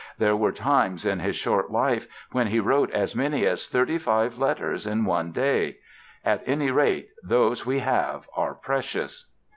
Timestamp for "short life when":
1.35-2.47